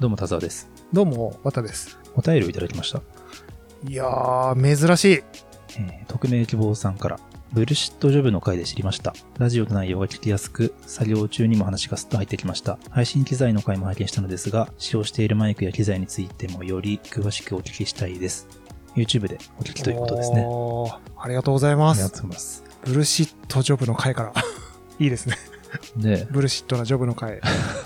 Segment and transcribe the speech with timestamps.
[0.00, 0.68] どうも田沢です。
[0.92, 1.98] どうも、わたです。
[2.16, 3.00] お便りをいただきました。
[3.88, 5.22] いやー、珍しい。
[5.78, 7.18] えー匿名希望さんから、
[7.52, 9.14] ブルシットジョブの回で知りました。
[9.38, 12.78] ラジオの内容が聞きやすく、作業中にも話がスッと入ってきました。
[12.90, 18.48] 配信機材の回も拝見したのですが、使用しているマイクや機材についてもより詳しくお聞きしたいです。
[18.96, 20.44] YouTube でお聞きということですね。
[20.46, 22.28] おーありがとうございますありがとう。
[22.28, 22.64] ございます。
[22.84, 24.32] ブルシットジョブの回から。
[24.98, 25.36] いいですね。
[25.96, 27.40] で、ブルシットなジョブの回。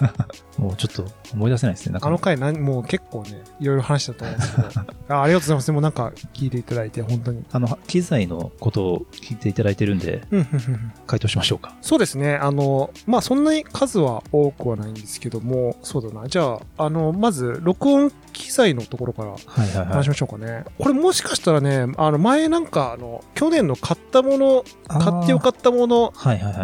[0.58, 1.92] もうちょっと思い出せないですね。
[1.92, 4.68] なんかあの回なん、もう結構ね、いろいろ話したと思うんですけど。
[5.14, 5.66] あありがとうございます。
[5.66, 7.44] でもなんか聞いていただいて、本当に。
[7.50, 10.22] あの、機材のことを聞いていただいてるんで、
[11.06, 11.74] 回答しましょうか。
[11.80, 12.36] そうですね。
[12.36, 16.28] あの、まあ、そんなに数は多くはないんですけども、そうだな。
[16.28, 19.34] じゃあ、あの、まず、録音機材のところから
[19.84, 20.08] 話し。
[20.08, 20.64] ましょうかね。
[20.78, 26.12] これもしかしたらね、あの、前なんか、あの、去年の買ったもの、買ってよかったもの。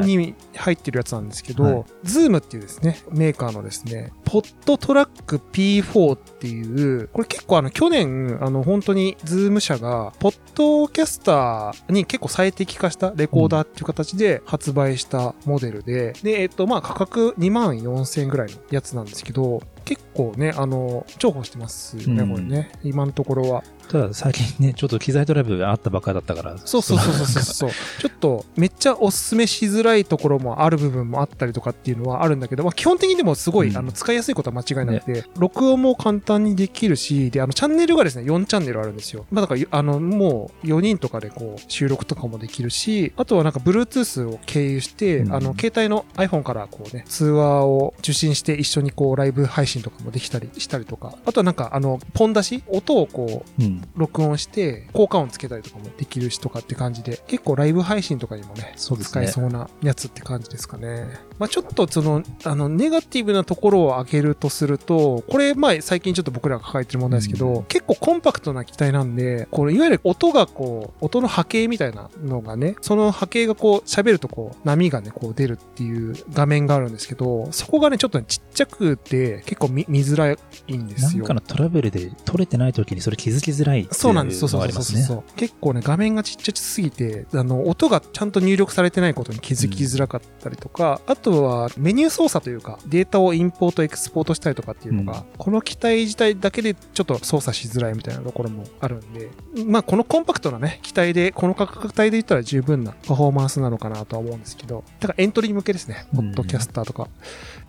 [0.00, 22.72] に入ってるやつなんですけど、はい Zoom っていうですね、メーカーのですね、 PodTrak P4 っていう、これ結構あの去年、あの本当に Zoom 社が、ポッドキャスターに結構最適化したレコーダーっていう形で発売したモデルで、で、えっと、まあ価格2万4000円ぐらいのやつなんですけど、結構ね、あの、重宝してますよね、うんこれね。
[22.82, 23.62] 今のところは。
[23.88, 26.58] ただ最近ね、ちょっと機材トラブルがあったばっかりだったから。
[26.58, 27.70] そうそうそうそうそう。
[28.00, 39.26] ちょっと、めっちゃおすすめしづらいところもある部分もあったりとかっていうのはあるんだけど、まあ、基本的にでもすごい、うんあの使いやすいことは間違いなくて、録音も簡単にできるし、で、あの、チャンネルがですね、4チャンネルあるんですよ。
[39.30, 53.73] まあ、だから、あの、もう4人とかでこう、収録とかもできるし、あとはなんか、Bluetooth を経由して、うんあの、携帯の iPhone からこうね、通話を受信して一緒にこう、ライブ配信とかもできたりしたりとか、あとはなんか、あの、ポン出し音をこう、うん。
[53.96, 61.06] 録音して、効果音つけたりとかもできるしとかって感じで、結構ライブ配信とかにもね、そう使えそうなやつって感じですかね。
[61.38, 81.18] まあちょっとその、あの、ネガティブなところを挙げるとすると、これ、まあ最近ちょっと僕らが抱えてる問題ですけど、うん結構コンパクトな機体なんで、これ、いわゆる音がこう、音の波形みたいなのがね、その波形がこう、喋るとこう、波がね、こう出るっていう画面があるんですけど、そこがね、ちょっとねちっちゃくて、結構見見づらいんですよ。
[81.18, 84.40] なんかのトラブルで撮れてない時にそれ気づきづらいっていうそうなんです。
[84.40, 84.62] そうそう。
[84.70, 85.22] そうそうそう。
[85.36, 95.24] 結構ね、画面がちっちゃすぎて、あの、音がちゃんと入力されてないことに気づきづらかったりとか、あとはメニュー操作というか、データをインポート、エクスポートしたりとかっていうのが、うん。
[95.38, 99.30] この機体自体だけでちょっと操作しづらいみたいなところもあるんで、
[99.64, 107.08] まあ、このコンパクトなね、機体で、この価格帯で言ったら十分なパフォーマンスなのかなとは思うんですけど、だからエントリー向けですね、ポッドキャスターとか。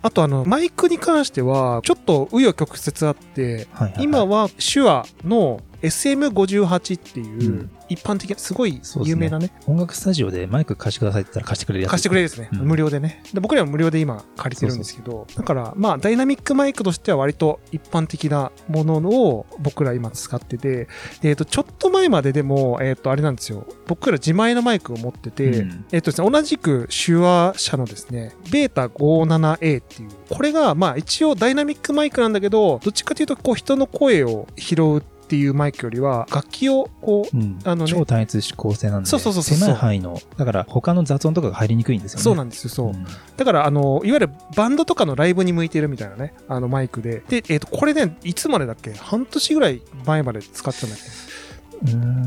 [0.02, 4.04] あとあの、マイクに関しては、ちょっと紆余曲折あって、はいはいはい。
[4.04, 7.72] 今は手話の SM58 っていううん。
[7.88, 9.52] 一般的なすごい有名なね。
[9.68, 11.92] 音楽スタジオでマイク貸してくださいって言ったら貸してくれるやつ。
[11.92, 12.60] 貸してくれるですね、うん。
[12.62, 13.22] 無料でね。
[13.34, 20.88] で僕らは無料で今借りてるんですけどだからまあダイナミックマイクとしては割と一般的なものを僕ら今使ってて
[21.22, 23.68] で、えっとちょっと前まででも、えっとあれなんですよ。
[23.88, 25.86] 僕ら自前のマイクを持ってて、うん。
[25.92, 42.24] えっとですね、同じく手話社のですね、ベータ 57A っていう、これがまあ一応ダイナミックマイクなんだけど、どっちかというとこう人の声を拾うっていうマイクよりは、楽器をこう、うんあのね超単一指向性なんで、そうそうそうそう狭い範囲の、だから他の雑音とかが入りにくいんですよね。
[42.24, 42.92] そうなんですよ、そう。
[42.92, 43.06] ん
[43.38, 47.24] だから、あの、いわゆるバンドとかのライブに向いてるみたいなね、あのマイクで。
[47.28, 48.94] で、えっ、と、これね、いつまでだっけ？
[48.94, 51.06] 半年ぐらい前まで使ってたんだっけ？
[51.06, 51.25] うん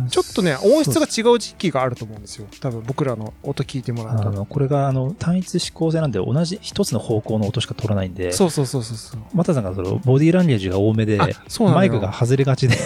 [0.08, 2.46] ちょっとね、音質が違う時期があると思うんですよ。
[2.60, 4.46] 多分僕らの音聞いてもらうと。
[4.46, 9.20] これが、あの、単一指向性なんで、同じ一つの方向の音しか取らないんで、そうそうそうそうそう。
[9.34, 11.18] マタさんがその、ボディーランゲージが多めで、
[11.60, 12.76] マイクが外れがちで、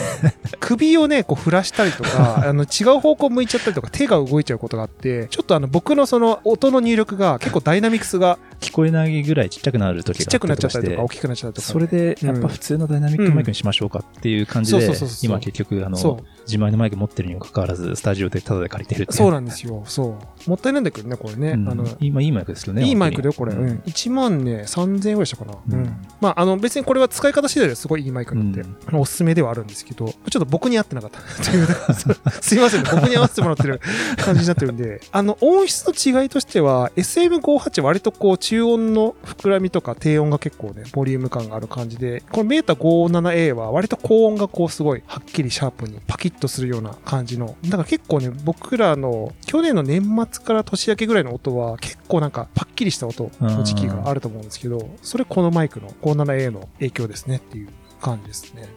[0.60, 11.72] 首をね、こう振らしたりとか、 あの違う方向向いちゃったりとか、手が動いちゃうことがあって、ちょっとあの僕のその音の入力が結構ダイナミクスが聞こえないぐらいちっちゃくなる時がちっちゃくなっちゃったりとか、あ大きくなっちゃったりとか。
[11.72, 16.20] それで、やっぱ普通のダイナミックマイクにしましょうかっていう感じでうんそうそうそう、そう今結局、あのそ、
[16.52, 19.12] 自前のマイク持ってるにもかかわらず、スタジオでタダで借りてるって。
[19.14, 19.82] そうなんですよ。
[19.86, 20.50] そう。
[20.50, 21.52] もったいないんだけどね、これね。
[21.52, 22.86] うんあの、今いいマイクですけどね。
[22.86, 23.54] いいマイクだよ、これ。
[23.54, 23.78] うん。
[23.86, 25.54] 1万ね、3000円ぐらいしたかな。
[25.68, 25.97] うんうん。
[26.21, 31.21] まあ、あの、別にこれは使い方次第ですごいいいマイクなんで、うんおすすめではあるんですけど、ちょっと僕に合ってなかった。
[32.42, 33.80] すいませんね、僕に合わせてもらってる
[34.18, 57.68] 感じになってるんで、あの、音質の違いとしては、SM58 割とこう、中音の膨らみとか低音が結構ね、ボリューム感がある感じで、このメータ 57A は割と高音がこう、すごい、はっきりシャープにパキッとするような感じの、だから結構ね、僕らの、去年の年末から年明けぐらいの音は、結構なんか、パッキリした音の時期があると思うんですけど、それこのマイクの 57A の影響ですねっていう
[58.00, 58.68] 感じですね。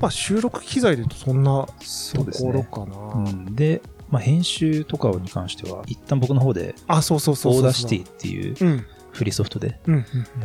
[0.00, 2.32] まあ、収録機材で言うとそんなと。
[2.44, 3.30] ころかな。
[3.30, 7.60] うんで、まあ、編集とかに関しては、一旦僕の方で、あ、そうそうそうそうそう。
[7.60, 8.86] オーダーシティっていううん。
[9.18, 9.80] フリーソフトで。
[9.88, 9.96] や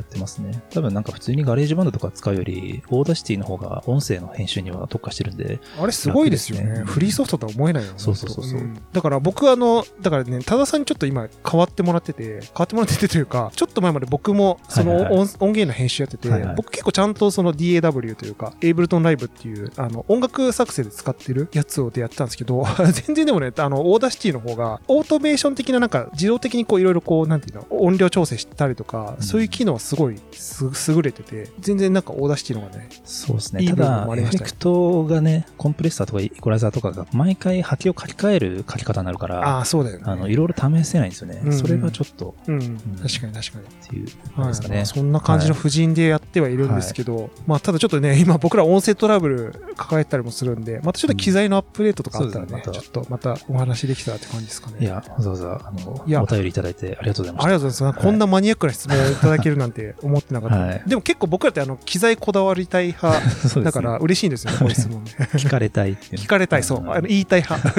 [0.02, 0.64] ってますね。
[0.72, 6.80] 多分なんか普通に GarageBand とか使うより、 Audacity の方が音声の編集には特化してるんで、あれすごいですよね。
[6.80, 8.00] ねフリーソフトとは思えないよね。
[8.00, 22.66] そうそうそうそうんだから僕あの、だからね、多田さんにちょっと今変わってもらってて、変わってもらっててというか、ちょっと前まで僕もそのはいはい音,、音源の編集やってて、はいはい僕結構ちゃんとその DAW というか、 Ableton Live っていう、あの、音楽作成で使ってるやつをでやってたんですけど、
[23.06, 33.63] 全然でもね、あの、 Audacity の方が、オートメーション的ななんか自動的にこういろいろこう、なんていうの、音量調整したりとか、うんそういう機能はすごいす優れてて、全然なんか Audacity の方がね、そうですね。
[33.63, 40.04] いいただ、エフェクトがね、コンプレッサーとかイコライザーとかが毎回波形を書き換える書き方になるから、ああ、そうだよね。
[40.06, 41.39] あの、いろいろ試せないんですよね。
[41.42, 42.60] うんうんそれがちょっと、うん、
[43.01, 43.63] 確かに確かに。
[43.63, 44.86] っていう、ですかね。
[44.86, 54.77] そんな感じの布陣でやってはいるんですけど、まあただちょっとね、今僕ら音声トラブル抱えたりもするんで、またちょっと機材のアップデートとかあったらね、うんねちょっとまたお話できたらって感じですかね。
[54.80, 58.06] いや、わざわざ、あの、いやお便りいただいてありがとうございまあしりがとうございます。
[58.06, 60.56] こんなマニアックな質問をいただけるなんて思ってなかった。
[60.58, 65.12] はいでも結構僕らってあの機材こだわりたい派だから嬉しいんですよね、こういう質問ね。
[65.34, 65.96] 聞かれたい。
[65.96, 66.82] 聞かれたい、そう。
[66.82, 67.70] んあの言いたい派。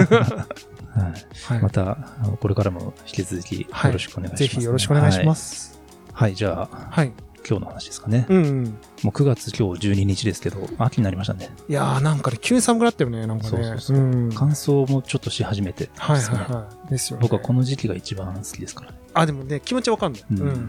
[0.94, 1.54] はい。
[1.54, 1.96] はいまた、
[2.40, 5.34] これからも引き続きよはいろしくお願いします、ぜひよろしくお願いしま。
[5.34, 5.78] す。
[6.12, 7.12] はい、はいじゃあ、はい。
[7.46, 8.26] 今日の話ですかね。
[8.30, 8.64] うんうん。
[8.64, 8.70] も
[9.04, 11.50] う9月今日12日ですけど、秋になりましたね。
[11.68, 13.50] いやーなんかね、急に寒くなったよね、なんかね。
[13.50, 14.28] そうそうそううん。
[14.28, 16.90] はい乾燥もちょっとし始めてはいですね、はい。
[16.90, 17.22] ですよね。
[17.22, 18.98] 僕はこの時期が一番好きですからね。
[19.14, 20.24] あ、でもね、気持ちわかんない。
[20.30, 20.40] うん。
[20.40, 20.66] うん。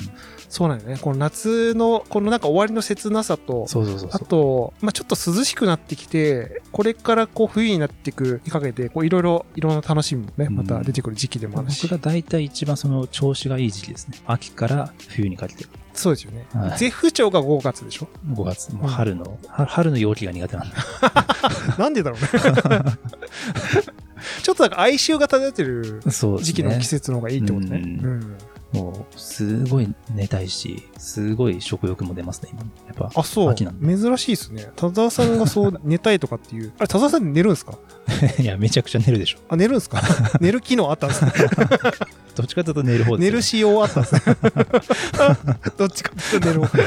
[0.50, 0.98] そうなんよね。
[1.02, 4.26] この夏の、このなんか終わりの切なさと、あそうそうそうそう。
[4.28, 11.88] と、まあちょっと涼しくなってきて、これからこう冬になっていくにかけて、こういろいろ、いろんな楽しみもね、うんまた出てくる時期でもあるし。
[11.88, 14.18] 僕が大体一番その調子がいい時期ですね。
[14.28, 15.66] 秋から冬にかけて。
[15.94, 16.46] そうですよね。
[16.54, 20.76] はい絶不調が5月でしょ？5月、もう春の、は春の陽気が苦手なんで。
[21.80, 22.84] なんでだろうね。
[24.44, 26.02] ちょっとなんか哀愁が漂ってる。
[26.42, 27.78] 時期の季節の方がいいってことね。
[27.78, 28.38] ううんん。
[28.74, 32.62] もう、すごい寝たいし、すごい食欲も出ますね、今。
[32.88, 33.20] やっぱ。
[33.22, 33.56] あ、そう。
[33.56, 34.70] 珍しいですね。
[34.76, 36.74] 田沢さんがそう 寝たいとかっていう。
[36.78, 37.78] あれ、田沢さん寝るんですか？
[38.40, 39.38] いや、めちゃくちゃ寝るでしょ。
[39.48, 40.02] あ、寝るんですか？
[40.42, 41.32] 寝る機能あったんですね。
[42.36, 44.22] どっちかというと寝る方ですよ寝る仕様あったんですね。
[45.78, 46.78] どっちかっていうと寝る方。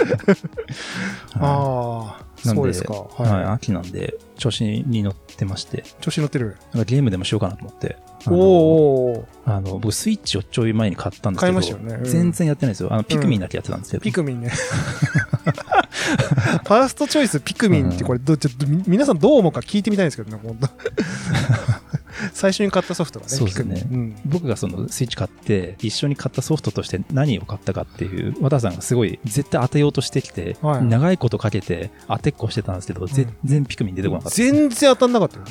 [1.41, 2.93] ああ、そうですか。
[2.93, 5.83] はい、は秋なんで、調子に乗ってまして、い。
[6.01, 6.57] 調子乗ってる。
[6.73, 7.97] なんかゲームでもしようかなと思って。
[8.27, 12.93] あおのおーあの、僕、スイッチをちょい前に買ったんですけど、買いましたよねうん全然やってないんですよ。
[12.93, 14.03] あの、ピクミンだけやってたんですけど。
[14.03, 14.51] ピクミンね。
[16.09, 20.69] ファーストチョイスピクミンってこれど、ちょっとみ皆さんどう思うか聞いてみたいんですけどね、本当
[22.33, 23.87] 最初に買ったソフトがね、そうですね。
[23.91, 34.53] うん僕がそのスイッチ買って、一緒に買ったソフトとして何を買ったかっていう、和田さんがすごい絶対当てようとしてきて、はい長いことかけて当てっこしてたんですけど、全然ピクミン出てこなかったです。
[34.53, 35.45] 全然当たんなかったよ。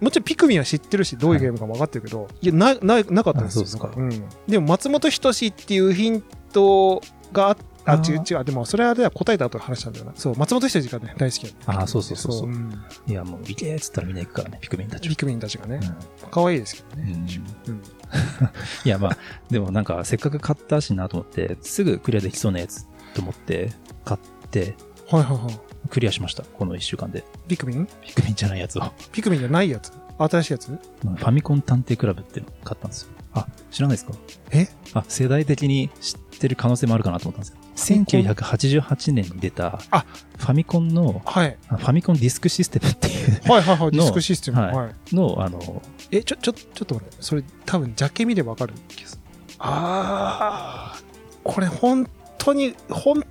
[0.00, 3.62] もちろんピクミンは知ってるし、どういうゲームか分かってるけど、いや、な、な、なかったんですよ。
[3.62, 4.24] あそうですかうん。
[4.48, 7.02] でも、松本人志っていうヒント
[7.32, 7.56] がああ、
[7.92, 8.44] あー違う違う。
[8.44, 10.12] でも、それはでは答えた後話したんだよな。
[10.14, 12.50] そう、松本人志がね、大好きあーそうそうそう
[13.06, 17.12] いや、もう、いけーっつったらみんな行くからね、ピクミンたちはピクミンたちがねう、ん可愛いですけどね。
[17.66, 17.82] うんうん
[18.84, 19.18] いや、まあ、
[19.50, 23.72] でもなんか、せっかく買ったしなと思って、すぐクリアできそうなやつと思って、
[24.04, 24.74] 買って、
[25.10, 25.60] はいはいはい。
[25.90, 26.42] クリアしました。
[26.42, 27.24] この1週間で。
[27.46, 27.86] ピクミン？
[28.02, 28.82] ピクミンじゃないやつを。
[29.12, 29.92] ピクミンじゃないやつ？
[30.18, 30.66] 新しいやつ？
[30.68, 33.08] ファミコン探偵クラブっていうの買ったんですよ。
[33.32, 34.12] あ、知らないですか？
[34.50, 34.68] え？
[34.94, 37.56] あ、世代的に知ってる可能性もあるかなと思ったんですよ。
[37.90, 40.04] ミコン1988年に出た、あ
[40.36, 41.56] ファミコンの、はい。
[41.68, 43.90] あファミコンディスクシステムっていうはいはいはい。
[43.92, 44.60] ディスクシステム。
[44.60, 45.14] はいはい。
[45.14, 47.16] の、あの、え、ちょ、ちょ、ちょっと待って。
[47.20, 49.22] それ、多分、ジャケ見ればわかる気がする。
[49.58, 50.98] ああ、
[51.44, 52.08] これ、本
[52.38, 53.24] 当に、本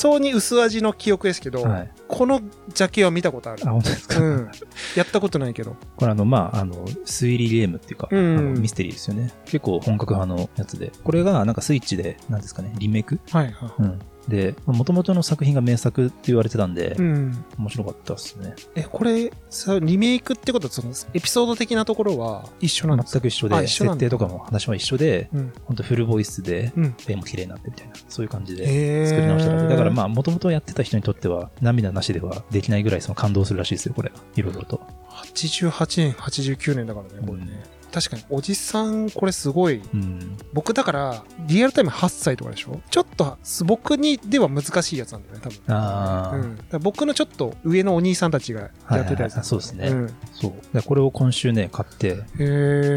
[0.00, 1.90] 当に薄味の記憶ですけど、はい。
[2.06, 2.40] この
[2.72, 3.70] ジャケは見たことあるあ、。
[3.70, 4.50] 本当ですか、うん。
[4.96, 5.76] やったことないけど。
[5.96, 9.32] これあの、まあ、あの、推理ゲームっていうか、うんあのミステリーですよね。
[9.46, 10.92] 結構本格派のやつで。
[11.02, 13.20] これがなんかスイッチで、なんですかね、リメイク？
[13.30, 13.82] はいはい。
[13.82, 13.98] うん。
[14.28, 17.44] で、もともとの作品が名作って言われてたんで、うん。
[17.58, 18.54] 面白かったですね。
[18.74, 23.20] え、これ、さ、リメイクってことは、その、エピソード的なところは一緒なんですか？
[23.20, 25.52] 全く一緒で、緒設定とかも話は一緒で、うん。
[25.64, 26.94] 本当フルボイスで、うん。
[27.06, 29.68] 絵も綺麗になってみたいな、そういう感じで作り直した感じ。
[29.68, 34.12] だからまあ、もともとやってた人にとっては、涙なしではできないぐらいその感動するらしいですよ、これ。
[34.36, 34.80] いろいろと。
[35.10, 37.62] 88年、89年だからね、これね。
[37.94, 39.80] うん確かに、おじさん、これすごい。
[39.94, 40.36] うん。
[40.52, 42.80] 僕だから、リアルタイム8歳とかでしょ？
[42.90, 45.74] ちょっと、僕にでは難しいやつなんだよね、多分。
[45.76, 50.52] ああ、うん、僕のちょっと上のお兄さんたちがやってたやつ、はいはいはいそうですねん、そう。
[50.74, 52.24] でこれを今週ね、買って、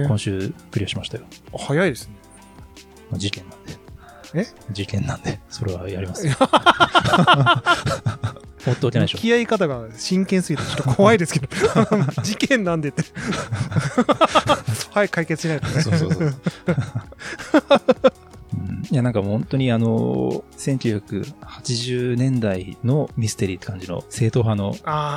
[0.08, 1.26] 今週クリアしましたよ。
[1.56, 2.16] 早いですね。
[3.12, 3.78] まあ事件なんで。
[4.34, 4.46] え？
[4.72, 6.34] 事件なんで、それはやりますよ。
[8.68, 9.22] 放っておけないでしょ向。
[9.22, 11.48] き合い方が真剣すぎてちょっと怖いですけど
[12.22, 13.04] 事件なんでって
[14.92, 16.34] はい解決しないとねそうそうそう。
[18.54, 24.72] うんいや、なんかもう本当にあの、1980年代のミステリーって感じの、正統派の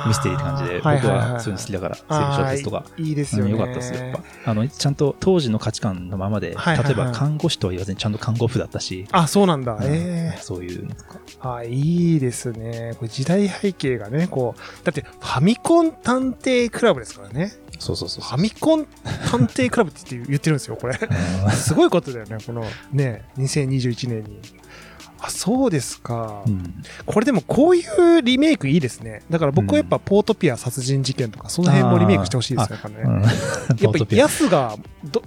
[0.07, 2.85] ミステリーって感じで、僕はそういうの好きだから、そういう小説とか。
[2.97, 3.51] いいですよね。
[3.51, 4.51] よかったですよ、やっぱ。
[4.51, 9.73] あの、ちゃんと当時の価値観のままで、例えば看護師とは言わずにちゃんと看護婦だったし、あ、そうなんだ。
[9.75, 11.19] うんええそういうのとか。
[11.57, 12.93] あ、いいですね。
[12.97, 17.53] これ時代背景がね、こう、だってファミコン探偵クラブですからね。
[17.79, 18.85] そうそうそうファミコン
[19.31, 20.95] 探偵クラブって言ってるんですよ、これ。
[20.95, 24.39] う すごいことだよね、このね、2021年に。
[25.23, 26.43] あ、そうですか。
[26.49, 26.83] ん。
[27.05, 27.83] これでもこうい
[28.17, 29.21] うリメイクいいですね。
[29.29, 32.75] だから僕はやっぱポートピア殺人事件とか、その辺もリメイクしてほしいですね。
[32.75, 33.21] やっぱねうん。
[33.21, 34.83] やっぱヤスがど、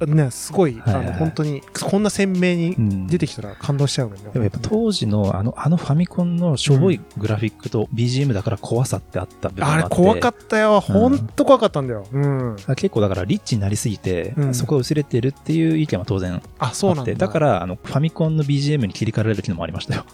[0.07, 4.31] ね、すごい、はいはいはいあの、本当に、こんな鮮明にうん出てきたら感動しちゃうもんね。
[4.33, 9.85] でもやっぱ当時のあの、あのファミコンのしょぼいグラフィックと BGM だから怖さってあった部分があって。
[9.87, 10.81] あれ怖かったよ。
[10.81, 12.07] ほんと怖かったんだよ。
[12.13, 12.57] うん。
[12.77, 17.03] 結構だからリッチになりすぎて、うんそこが薄れてるっていう意見は当然あ、そうなんだ。
[17.03, 20.05] あって、だからあのファミコンの BGM に切り替えられる機能もありましたよ。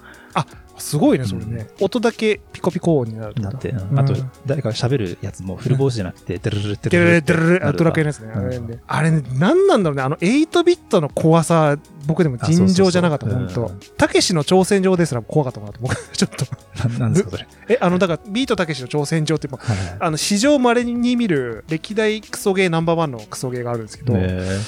[0.81, 1.69] すごいね、それね。
[1.81, 4.15] 音だけピコピコ音になるなって、ううんんあと
[4.47, 8.33] 誰か喋るやつもフルボイスじゃなくて、デルルルデデルルルデルルあドラクエのやつね。
[8.35, 8.79] あれね。
[8.87, 10.03] あれね、何なんだろうね。
[10.03, 16.47] あの、8ビットの怖さ、僕でも尋常じゃなかった、本当たけしの挑戦状ですら怖かったもんなと、僕、ちょっと。
[16.89, 17.47] ななんですかそれ。
[17.69, 24.59] え、あの、だから、ビートたけしの挑戦状って、はいはいあの、史上稀に見る歴代クソゲーナンバーワンのクソゲーがあるんですけど、へ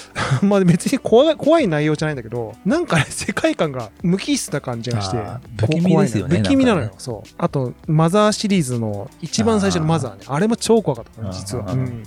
[0.43, 5.17] まあ別に怖い怖い内容じゃないんだけど、なんかね、世界観が無機質な感じがして
[5.59, 6.83] 不気味ですよね不気味なの。
[6.83, 7.29] よそう。
[7.39, 10.25] あと、マザーシリーズの一番最初のマザーね。
[10.27, 11.65] あれも超怖かったね、実は。
[11.65, 12.03] あーうん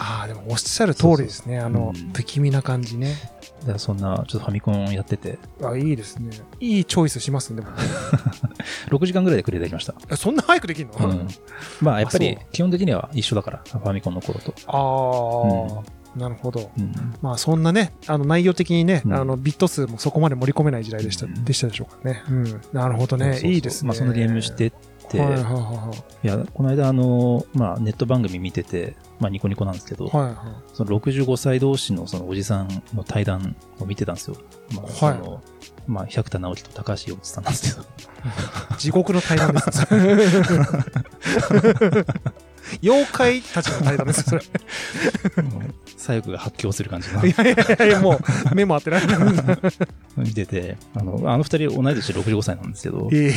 [0.00, 1.58] ああ、でもおっしゃる通りですね。
[1.58, 3.16] あの不気味な感じね。
[3.76, 6.30] そんな、ちょっとファミコンやってて、あいいですね。
[6.60, 7.82] いいチョイスしますね、でもね。
[8.88, 9.94] 6時間ぐらいでクリアできました。
[10.08, 11.28] えそんな早くできるの、うん。
[11.80, 14.54] まあやっぱり基本的には一緒だから、ファミコンの頃と。
[14.68, 15.82] ああ、
[16.18, 16.70] なるほど。
[16.76, 16.92] うん。
[17.22, 22.22] まあそんなね、あの内容的にね、うんあのビット数もそこまで盛り込めない時代でした、うんでしたでしょうかね。
[22.28, 22.60] うん。
[22.72, 23.24] なるほどね。
[23.24, 23.88] そうそうそういいですね。
[23.88, 24.72] まあそのゲームしてっ
[25.08, 30.08] て、はいはいはいや、この間あの、まあネット番組見てて、まあニコニコなんですけど、い。
[30.08, 30.34] はいはい。
[30.74, 34.36] その65歳同士のそのおじさんの対談を見てたんですよ。
[34.74, 35.42] まあ、はいその、
[35.86, 37.86] まあ、百田直樹と高橋洋一さんなんですけど。
[38.76, 39.86] 地獄の対談です。
[42.82, 44.42] 妖怪たちの対談です、それ。
[45.96, 48.20] 左翼が発狂する感じのいやいやいや、も
[48.52, 49.18] う、目も当てられない。
[50.16, 53.32] 見てて、あの、あの二人同い年で65歳なんですけど、いいな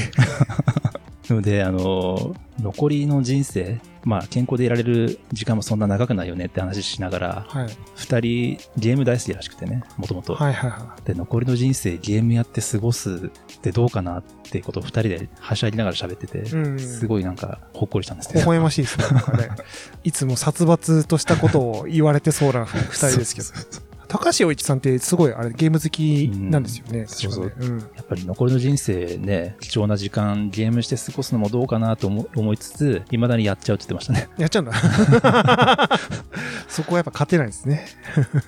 [1.32, 7.68] ので、あの、残りの人生、まあ、健康でいられる時間もそんな長くないよねって話しながら、はい。
[7.96, 10.36] 二人ゲーム大好きらしくてね、もともと。
[11.06, 16.52] で、残りの人生ゲームやって過ごすってどうかなっていうことを二人ではしゃぎながら喋ってて、い。
[16.52, 16.80] うん。
[16.80, 18.40] すごいなんかほっこりしたんですけど。
[18.42, 19.06] 微笑ましいですね。
[19.38, 19.50] ね。
[20.04, 23.91] いつも殺伐としたことを言われてそうな二人ですけど。
[24.12, 27.04] 高橋洋一さんってすごいあれゲーム好きなんですよね。
[27.04, 27.80] ん確かねそううん。
[27.80, 34.28] やっぱり残りの人生ね、貴重な時間ゲームして過ごすのもどうかなと思思いつつ、未だにやっちゃうって言ってましたね。
[34.38, 34.74] やっちゃうんだ。
[36.68, 37.86] そこはやっぱ勝てないですね。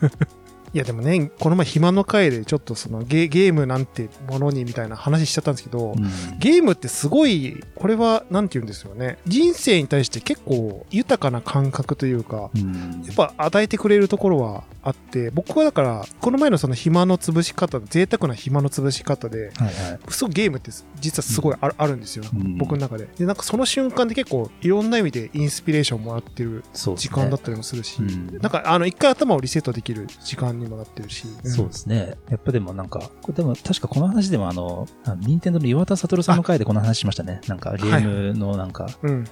[0.73, 9.17] いやでもね、この前暇の回でちょっとそのゲゲームなんてものにみたいな話しちゃったんですけど、うんゲームってすごい、これはなんて言うんですよね。
[9.25, 19.99] 人生に対して結構豊かな感覚というか、うんやっぱ与えてくれるところはあって、僕はだから、この前のその暇の潰し方、贅沢な暇の潰し方で、はいはい。
[20.09, 23.07] すごいゲームって実はすごいある,、あるんですよ、うん僕の中で。
[23.17, 32.17] で、なんかその瞬間で結構いろんな意味でインスピレーションもらってる時間だったりもするし、うんなんかあの一回頭をリセットできる時間にもなってるし、んそうですね。
[32.29, 34.87] やっぱでもなんか、これでも確かこの話でもあの、
[35.19, 37.41] 任天堂の岩田悟さんの回でこの話しましたね。
[37.47, 39.25] なんかゲームのなんか、うん、うん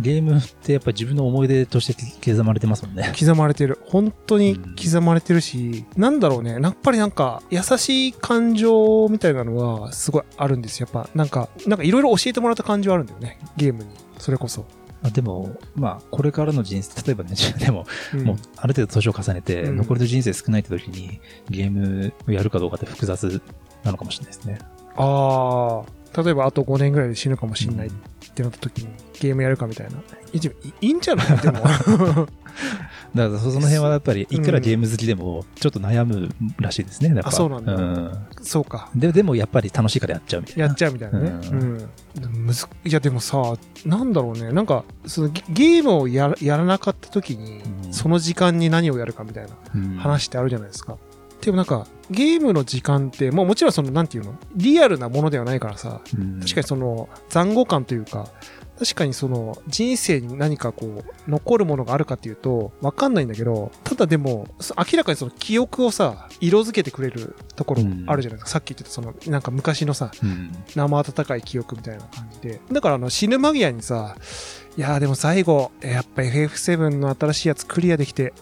[0.00, 1.94] ゲームってやっぱり自分の思い出として
[2.24, 3.12] 刻まれてますもんね。
[3.18, 3.78] 刻まれてる。
[3.86, 6.58] 本当に刻まれてるし、なんだろうね。
[6.60, 10.88] やっぱりなんか、優しい感情みたいなのはすごいあるんですよ。
[10.92, 13.38] やっぱ、なんか、なんかいろいろ教えてもらった感じはあるんだよね。
[13.56, 13.90] ゲームに。
[14.18, 14.64] それこそ。
[15.04, 21.20] あでも、まあ、これからの人生、例えばね、 でも、うんもうある程度年を重ねて、うん残りの人生少ないって時に、
[21.50, 23.40] ゲームをやるかどうかって複雑
[23.82, 24.58] なのかもしれないですね。
[24.96, 25.82] あ
[26.16, 27.90] あ、例えばあと5年ぐらいで死ぬかもしれないっ
[28.34, 29.92] てなった時に、ゲームやるかみたいな。
[30.32, 31.38] いいんじゃない？
[31.38, 31.58] でも。
[33.14, 37.08] だからその辺はやっぱり、いくらゲーム好きでも、ちょっと悩むらしいですね。
[37.10, 38.88] やっぱあそうなんだんそうか。
[38.94, 40.64] ででもやっぱり楽しいからやっちゃうみたいな。
[40.64, 41.28] やっちゃうみたいなね。
[41.28, 41.78] ううんん。
[41.78, 41.84] で
[42.26, 43.54] もむずいや、でもさ、
[43.84, 44.50] なんだろうね。
[44.52, 50.96] なんか、そのゲゲームをやらやらなかった時に、うんその時間に何をやるかみたいなうん話ってあるじゃないですか。
[51.42, 54.34] でもなんか、ゲームの時間って、もうもちろんその、なんていうの？
[54.54, 58.28] リアルなものではないからさ、うん確かにその、残酷感というか、
[58.82, 68.50] 確かにその人生に何かこう残るものがあるかっていうとわかんないんだけど、ただでもそ明らかにその記憶をさ、色づけてくれるところあるじゃないですか。
[68.50, 70.50] さっき言ってたそのなんか昔のさ、うん。
[70.74, 72.60] 生温かい記憶みたいな感じで。
[72.72, 74.16] だからあの死ぬ間際にさ、
[74.76, 78.32] いやーでも最後、えやっぱ FF7 の新しいやつクリアできて、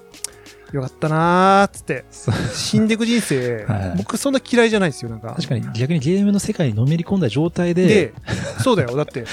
[0.72, 2.04] よかったなーっつって、
[2.54, 3.94] 死んでく人生、はい。
[3.96, 5.34] 僕そんな嫌いじゃないんですよ、なんか。
[5.34, 8.12] 確かに逆にゲームの世界にのめり込んだ状態で、で、
[8.62, 9.24] そうだよ、だって。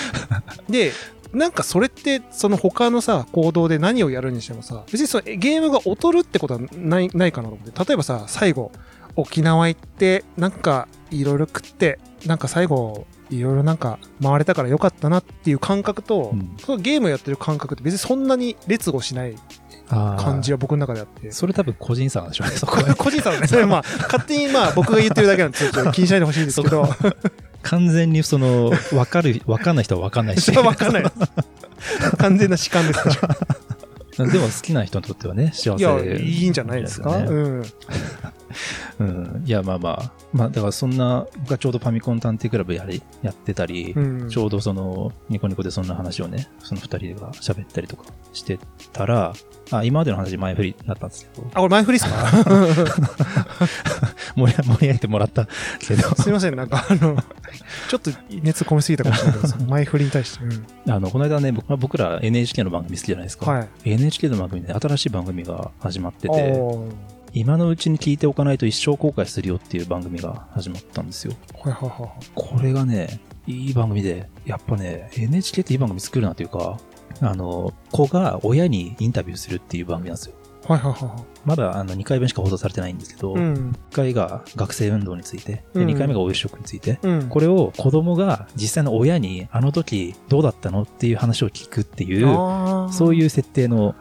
[0.69, 0.91] で、
[1.33, 7.85] なんかそれって、その他のさ、行動で何をやるにしてもさ、別にそのえゲームが劣るってことはない、ないかなと思って。
[7.85, 8.71] 例えばさ、最後、
[9.15, 16.55] 沖縄行って、なんかいろいろ食って、なんか最後、いろいろなんか回れたからよかったなっていう感覚と、うん。
[16.59, 19.35] そのゲームをやってる感覚って別にそんなに列語しない
[19.89, 21.31] 感じは僕の中であって。
[21.31, 26.87] それ多分個人差なんでしょうね、 そこ個人差のね、それまあ、勝手にまあ僕が言ってるだけなんで、ちょっと気にしないでほしいんですけど、
[27.63, 30.51] 完全にその、わかる、わかんない人はわかんないし。
[30.55, 31.03] わかんない。
[32.17, 33.03] 完全な主観です。
[33.03, 33.27] 確か
[34.25, 37.19] にでも好きな人にとってはね、幸せいや、いいんじゃないですか？
[37.19, 37.65] ねうん。
[38.99, 39.43] うん。
[39.45, 40.11] いや、まあまあ。
[40.33, 44.29] まあ、だからそんな、僕はちょうどファミコン探偵クラブやり、やってたり、うん。
[44.29, 48.57] ちょうどその、ニコニコでそんな話をね、その二人が喋ったりとかして
[48.91, 49.33] たら、
[49.71, 52.27] あ、今までの話前振りだったんですけど、あ、これ前振りですか？
[54.35, 55.45] 盛り盛り上げてもらった
[55.79, 57.17] けど、すいません、なんかあの、
[57.89, 60.43] ちょっと熱込みすぎたかもしれないけど、そ の前振りに対して。
[60.43, 60.65] うん。
[60.91, 63.51] あの、この間ね、僕僕ら NHK の番組好きじゃないですか。
[63.51, 63.67] はい。
[63.85, 66.61] NHK の番組で新しい番組が始まってて、
[67.33, 71.33] 今のうちに聞いておかないと一生後悔するよっていう番組が始まったんですよ。
[71.61, 72.11] はいはいはいはい。
[72.33, 76.77] これがね、いい番組で、やっぱね、NHK っていい番組作るなというか、
[77.21, 80.35] あの、子が親にインタビューするっていう番組なんですよ。
[80.67, 81.23] はいはいはいはい。
[81.45, 83.73] まだあの2回分しか放送されてないんですけど、うん。
[83.91, 87.29] 1回が学生運動について、でうん2回目がオイルショックについて、うん。
[87.29, 92.25] これを子供が実際の親にあの時どうだったのっていう話を聞くっていう、
[92.91, 93.15] そうう。
[93.15, 93.95] いう設定の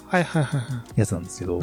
[0.97, 1.61] やつなんですけど。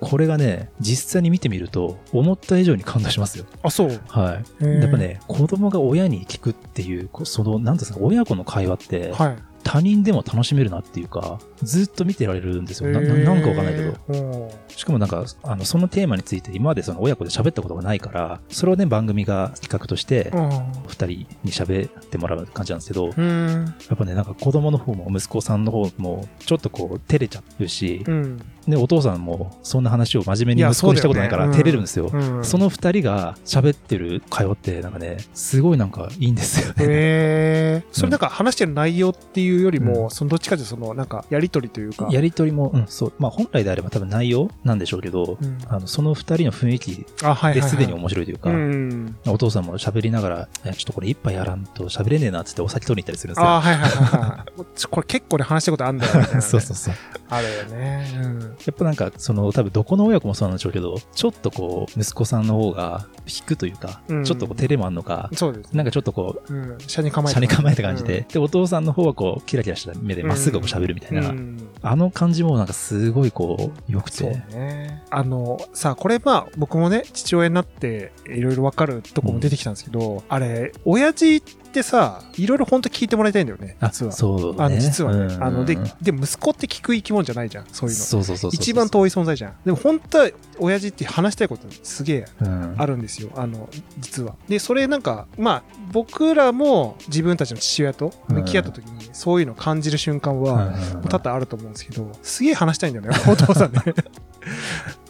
[0.00, 3.44] これがね、実際に見てみると、思った以上に感動しますよ。
[3.62, 4.00] あ、そう。
[4.08, 4.64] はい。
[4.64, 4.96] やっぱ。
[4.96, 9.36] ね、子供が親に聞くっていう、こその、なんですか、親子の会話って、はい。
[9.66, 12.90] 他人でも楽しめるなっていうか、ずっと見てられるんですよ。
[12.90, 13.96] なななんかわかんないけど。
[14.08, 14.50] ど。
[14.68, 20.50] しかもなんか、あの、そのテーマについて今までその親子で喋ったことがないから、それをね、番組が企画としてう、ん。
[20.86, 21.06] 二人
[21.42, 23.74] に喋ってもらう感じなんですけど、うん。
[23.88, 28.40] やっぱね、なんか子供の方も息子さんの方も、ちょっとこう、照れちゃうし、うん。
[28.68, 32.10] で、お父さんもそんな話を真面目に息子にしたことないから照れるんですよ。
[32.12, 32.44] うん。
[32.44, 37.84] その二人が喋ってる会話って、なんかね、すごいなんかいいんですよね。
[37.92, 42.08] それなんか話してる内容っていうよりも、うんそのどっちかというとそのなんかやりとりというか。
[42.10, 43.12] やりとりも、うん、そう。
[43.18, 47.06] まあ本来であれば多分内容なんでしょうけど、うんあの、その二人の雰囲気。
[47.54, 49.16] ですでに面白いというか、うん。
[49.26, 53.48] お父さんも喋りながら、ちょっとこれ一杯やらんと喋れねえなっつってお酒取りに行ったりするんですよ。
[53.48, 54.66] あ、はいはいはいはい。
[54.76, 56.26] ちょこれ結構ね話したことあるんだよね。
[56.40, 56.94] そうそうそう。
[57.28, 58.10] あるよね。
[58.22, 58.40] うん。
[58.40, 65.72] やっぱなんか、その、多分どこの親子もそうなんでしょうけど、ちょっとこう、息子さんの方が引くというか、うんちょっとこう、照れもあんのか、そうです。
[65.72, 66.78] なんかちょっとこう、うん。
[66.86, 67.40] 車に構えて。
[67.40, 71.68] 車に構えた感じで、で、お父さんの方はこう、キラキラした目でまっすぐこう喋るみたいな、うん。
[71.82, 74.24] あの感じもなんかすごいこう、良くて。
[74.52, 75.04] ね。
[75.10, 81.42] あの、さ、これまあ、僕もね、父親になって、いろいろわかるとこも出てきたんですけど、あれ、親父
[81.76, 84.12] ってさ、いろいろ本当聞いてもらいたいんだよね、あ、実は。
[84.12, 84.64] そうね。
[84.64, 85.34] あの、実はね。
[85.34, 88.02] うんあの、で、で、息子って聞く生き物じゃないじゃん、そういうの。
[88.02, 88.50] そうそうそう。
[88.54, 89.54] 一番遠い存在じゃん。
[89.66, 93.30] でも本当は親父って話したいことすげえうん、あるんですよ。
[93.36, 94.34] あの、実は。
[94.48, 95.62] で、それなんか、まあ、
[95.92, 103.80] 僕らも自分たちの父親と向き合った時に、そういうのを感じる瞬間は、うんうんうん多々あると思うんですけど、すげえ話したいんだよね、 お父さんね。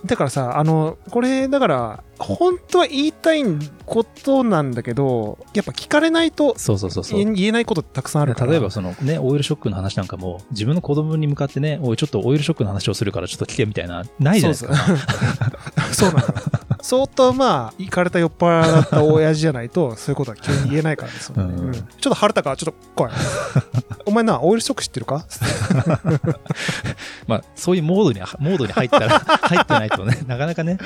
[0.05, 3.45] だからさ、あの、これ、だから、本当は言いたい
[3.85, 7.33] ことなんだけど、やっぱ聞かれないとそうそうそうそう。
[7.33, 8.35] 言えないことたくさんある。
[8.35, 14.75] 例えばそのね、オイルショックの話なんかも、自分の子供に向かってね、おい、ちょっとオイルショックの話をするからちょっと聞けみたいな、ないじゃないですか。
[15.93, 16.35] そうなのよ。
[16.83, 21.43] 相当まあ、行かれた酔っ払った親父じゃないと、そういうことは急に言えないからですよね。
[21.43, 23.11] うんうんちょっと晴れたから、ちょっと来い。
[24.07, 25.27] お前な、オイルショック知ってるか？
[27.27, 30.79] まあ、そういうモードに、モードに入ったら、入ってないとね、 なかなかね。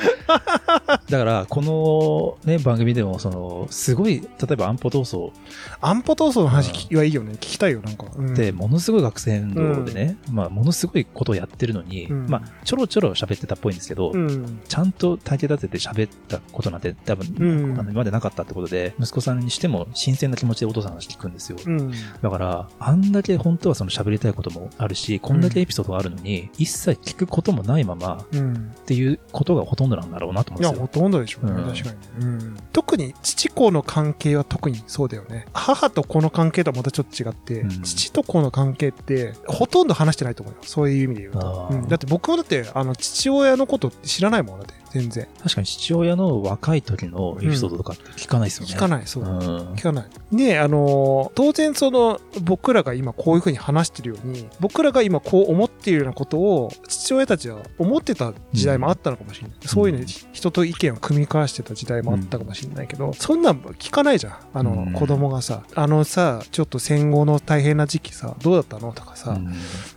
[1.08, 5.32] だから、このね、番組でも、その、すごい、例えば安保闘争
[5.80, 7.32] 安保闘争の話はいいよね。
[7.32, 8.06] 聞きたいよ、なんか。
[8.16, 14.60] うんって、ものすごい学生運動でね、まあ、ものすごいことをやってるのに、うんまあ、ちょろちょろ喋ってたっぽいんですけど、うん。
[14.68, 21.58] ちゃんと体系立てて喋ったことなんて多分、うんあの今までなかったってことで、息子さんにしても新鮮な気持ちでお父さんの話聞くんですよ。
[21.64, 21.92] うん。
[22.22, 28.72] だから、あんだけ本当はその喋りたいこともあるし、こんだけエピソードがあるのに、一切聞くこともないままうん。
[28.90, 30.74] っていうことがほとんどなんだろうなと思うんいや。
[30.76, 31.52] ほととんどでしょうね。
[31.52, 32.56] うん確かに、うん。
[32.72, 35.46] 特に父子の関係は特にそうだよね。
[35.52, 40.60] 母と子の関係とはまたちょっと違って、うん父と子の関係ってほとんど話してないと思うよ。
[40.64, 41.70] そういう意味で言うと。
[41.88, 45.26] だって僕もだって、あの、父親のこと知らないもんだって、全然。
[45.42, 48.74] 確かに父親の若い時のエピソードとかって聞かないですよね。
[48.74, 49.24] 聞かない、そう。
[49.24, 49.30] うん。
[49.74, 50.36] 聞かない。
[50.36, 59.56] で、あのー当然その、僕らが今こういうふうに話してるように、僕らが今こう思っているようなことを、父親たちは思ってた時代もあったのかもしれない。
[59.66, 64.36] そういうのに人と意見を組み交わしてた時代もあったかもしれないけど、そんなん聞かないじゃん。
[64.54, 69.30] あの、うん子供がさ、あのさ、ちょっと戦後の大変な時期さ、どうだったのとかさ、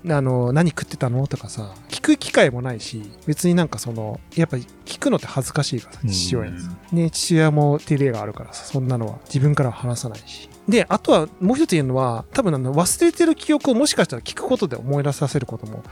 [0.04, 6.70] うんあの、何食ってたのとかさ、聞く機会もないし、別になんかその、やっぱり聞くのって恥ずかしいからさ、父親にさ。
[6.92, 10.50] ね、父親も照れがあるからさ、そんなのは自分からは話さないし。
[10.68, 15.84] で、あとはもう一つ言えるのは、多分あの忘れてる記憶をもしかしたら聞くことで思い出させることも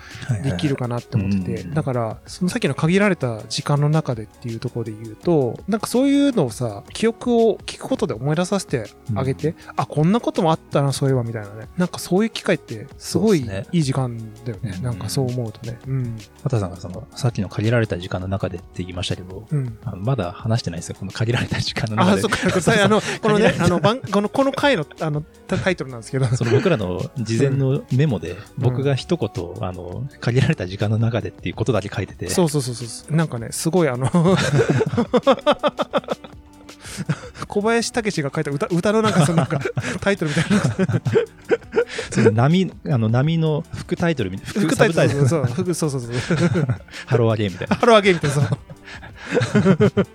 [0.43, 11.67] できるかなって思ってて、うんだから、そのさっきの限られた時間の中でっていうところで言うと、なんかそういうのをさ、記憶を聞くことで思い出させてあげて、あ、こんなこともあったな、そういえばみたいなね。
[11.77, 14.73] なんかそういう機会って、すごいいい時間だよね。
[14.77, 15.79] うんなんかそう思うとね。
[15.87, 16.17] うん。
[16.43, 19.77] 畑さんがその、さっきの限られた時間の中でって言いましたけど、うん。
[19.95, 20.95] まだ話してないですよ。
[20.99, 22.21] この限られた時間の中あ、で。
[22.21, 29.29] そっか、そっかあの、このね あの、番この、この回の、あの、タタイトルなんですけど、 その僕らの事前のメモで、僕が一言、
[29.67, 33.15] あの、限られた時間の中でっていうことだけ書いてて、そうそうそうそう。
[33.15, 34.07] なんかね、すごいあの、
[37.47, 39.59] 小林武史が書いた歌歌のなんかそのなんか
[39.99, 40.45] タイトルみたい
[40.87, 41.01] な。
[42.11, 45.21] その波、あの波の副タイトルみたいな、副タイトル。
[45.21, 45.45] ル、そう。
[45.45, 46.11] 副そうそうそう。
[47.07, 47.75] Hello Again みたいな。
[47.75, 50.07] Hello Again みたいなそう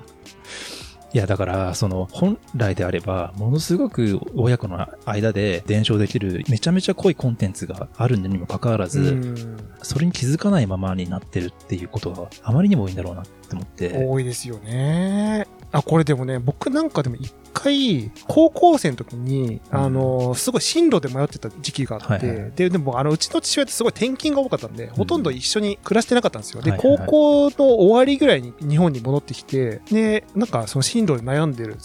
[1.12, 9.56] いや、だから、その、本来であれば、ものすごく親子の間で伝承できる、めちゃめちゃ濃いコンテンツがあるのにもかかわらず、うん。
[9.82, 19.78] それに気づかないままになってるっていうことがあまりにも多いんだろうなって思って、多いですよねあこれでもね僕なんかでも一回高校生の時に、うん。
[19.78, 26.62] あのすごい進路で迷ってた時期があって、はいはいででもあのうちの父親ってすごい転勤が多かったんで、ほとんど一緒に暮らしてなかったんですよ。
[26.62, 27.06] で、はいはいはい。
[27.06, 31.76] 高校の終わりぐらいに日本に戻ってきてでなんかその進路で悩んでる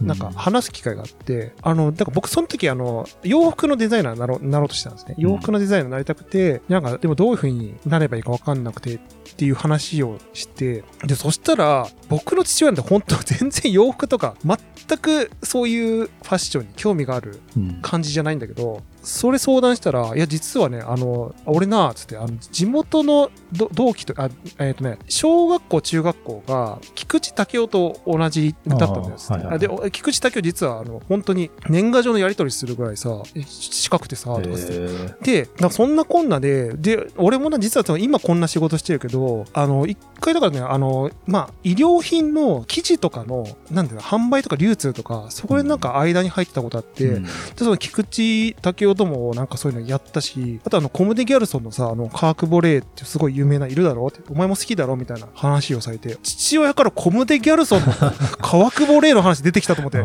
[0.00, 5.14] なんか話す機会があって、あの、だから僕その時あの、洋服のデザイナーになろうなろうとしたんですね。
[5.18, 8.98] 洋服のデザイナーになりたくて、なんかでもどういう風になればいいかわかんなくてっ
[9.36, 17.78] ていう話をして、で、そしたら、僕の父親なんて本当全然洋服とか、全くそういうファッションに興味があるうん。
[17.82, 29.58] 感じじゃないんだけど、それ相談したら、いや、実はね、あの、俺な、つって、あの、地元のど同期と、あ、えっ、とね、小学校、中学校が、菊池武雄と同じだったんです、あーはいはいはい。
[29.58, 35.44] で、お菊池武雄実は、あの、本当に年賀状のやり取りするぐらいさ、え近くてさ、とかつって。
[35.44, 47.22] で、なんかそんなこんなで、で、俺もな、実は今こんな仕事してるけど、あの、一回だからね、あの、まあ、医療品の生地とかの、なんだろう、販売とか流通とか、そこでなんか間に入ってたことあって、うん。
[47.22, 60.02] で、その菊池武雄ともなんかそういうのやったし、あとあの、コムデ・ギャルソンのさ、あの、カーク・ボレーってすごい有名ないるだろって、お前も好きだろみたいな話をされて、父親からコムデ・ギャルソンのカーク・ボレーの話出てきたと思って、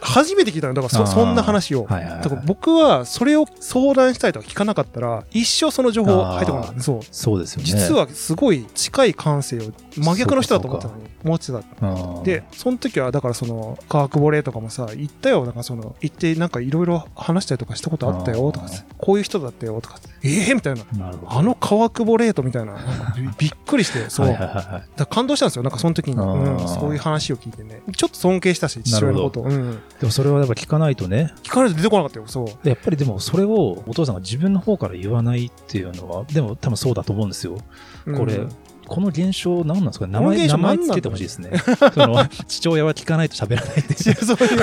[0.00, 0.74] 初めて聞いたの。
[0.74, 1.86] だからそ、そんな話を。
[1.86, 7.00] ーはいはいはいだから僕はそれを相談したいとか聞かなかったら、一生その情報入ってこないそう。
[7.10, 7.64] そうですよね。
[7.66, 12.22] 実はすごい近い感性を真逆の人だと思ってたのに、思ってた。
[12.24, 20.84] で、その時は、だからその、科学ボレーとかもさ、行ったよ、なんかその、行ってなんかいろいろ話したりとかしたことあったよ、とかさこういう人だったよ、とかええみたいな。
[21.26, 22.76] あの科学ボレートみたいな、
[23.38, 24.26] びびっくりして、 そう。
[24.26, 24.82] はいはいはいはい。
[24.96, 26.16] ら感動したんですよ、なんかその時に。
[26.16, 27.82] うん、そういう話を聞いてね。
[27.96, 29.42] ちょっと尊敬したし、父親のこと。
[29.42, 29.78] うん。
[30.00, 32.68] でもそれはやっぱ聞かないとね、聞かないと出てこなかったよ、そう。
[32.68, 37.58] やっぱりでもそれをお父さんが自分の方から言わないっていうのは、でも多分そうだと思うんですよ。
[38.16, 38.48] これ、うん
[38.88, 40.12] この現象何なんですかね？
[40.12, 41.50] 名前、名前つけてほしいですね。
[41.92, 43.94] その、 父親は聞かないと喋らないって。
[44.24, 44.56] そういう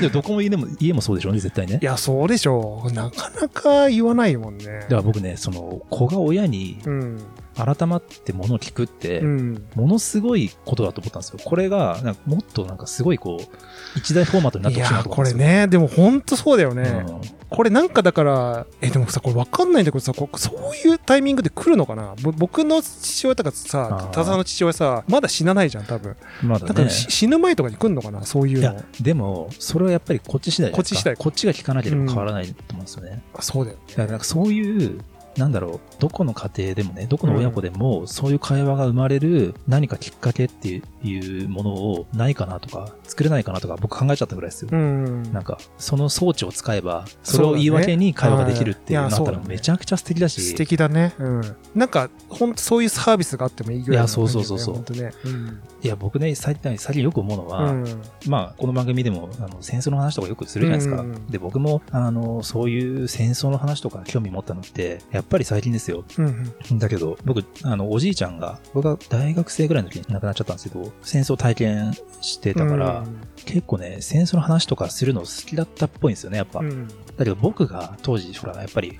[0.00, 1.84] でもどこも家でも、家もそうでしょうね、絶対ねい。
[1.84, 2.92] や、そうでしょう。
[2.92, 4.64] なかなか言わないもんね。
[4.82, 7.20] だから僕ね、その、子が親にうん。
[7.54, 9.66] 改まってものを聞くって、うん。
[9.74, 11.38] ものすごいことだと思ったんですよ。
[11.44, 15.38] これが、なんかもっとなんかすごいこう、一大フォーマットになっいてほしいなや、と思うんですよ。
[15.38, 17.04] これね、でも本当そうだよね。
[17.08, 17.20] うん
[17.54, 22.16] これなんかだから、え、でもさ、これわかんないんだけどさ、こそういうタイミングで来るのかな？
[22.20, 26.16] ぼ僕の父親とかさ田沢の父親さ、まだ死なないじゃん、多分。
[26.42, 26.74] まだね。
[26.74, 33.22] だか死ぬ前とかに来るのかな、そういうのいや。、でも、それはやっぱりこっち次第こっち次第こっちが聞かなければ変わらないと思うんですよね。
[33.34, 33.76] あそうだよ。
[33.90, 34.98] だからなんかそういう
[35.36, 44.68] なんだろう、どこの家庭でもね、どこの親子でも、そういう会話が生まれる何かきっかけっていうものをないかなとか、作れないかなとか、僕考えちゃったぐらいですよ。
[44.72, 45.32] うん。
[45.32, 51.14] なんか、その装置を使えば、それを言い訳に会話ができるっていうのがあったらめちゃくちゃ素敵だし、素敵だね。
[51.18, 51.56] うん。
[51.74, 55.12] なんか、ほんとそういうサービスがあってもいいぐらいのいやそうそうそうそうね。
[55.22, 55.60] ほん。
[55.82, 58.02] いや、僕ね、最近よく思うのは、うん。
[58.26, 61.02] まあ、この番組でも、あの、戦争の話とかよくするじゃないですか。
[61.02, 66.04] うんで、僕も、あの、そういう戦争の話とか興味持ったのって、やっぱり最近ですよ。
[66.18, 66.78] うんうん。
[66.78, 76.60] だけど、僕、あの、おじいちゃんが、僕が大学生ぐらいの時に亡くなっちゃったんですけど、戦争体験してたから、うん結構ね、戦争の話とかするの好きだったっぽいんですよね、やっぱ。
[76.60, 76.88] うん。
[77.16, 78.98] だけど僕が当時、ほら、やっぱり、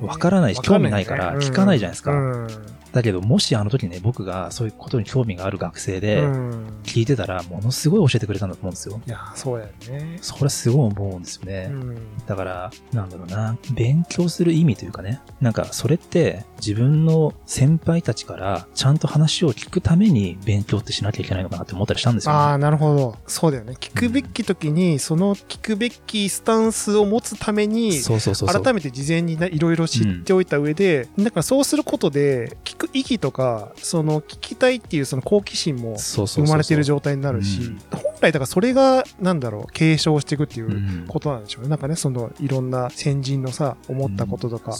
[0.00, 2.48] わからないし興味ないから聞かないじゃないですかうん。
[2.92, 9.00] だけどもしあの時ね、僕がそういうことに興味がある学生で、うん聞いてたら、ものすごい教えてくれたんだと思うんですよ。
[9.04, 10.18] いや、そうやね。
[10.20, 11.68] それすごい思うんですよね。
[11.72, 11.98] うん。
[12.26, 22.38] だから、なんだろうな、勉強する意味というかね、なんかそれって自分の先輩たちからちゃんと話を聞くために勉強ってしなきゃいけないのかなって思ったりしたんですよ、ね。
[22.38, 23.16] ああ、なるほど。
[23.26, 23.74] そうだよね。
[23.80, 28.00] 聞くべき時に、その聞くべきスタンスを持つために。
[28.02, 37.80] 改めて事前にないろいろ知っておいた上で、だからそうすることで、聞く意義とか、その聞きたいっていうその好奇心も生まれてる状態になるし、うん
[38.14, 41.68] 本来だからそれが、なんだろう、継承していくっていううんことなんでしょうね。
[41.68, 44.72] なんかね、そのいろんな先人のさ、思ったこととか、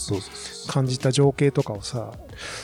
[0.69, 2.13] 感じた情景とかをさ、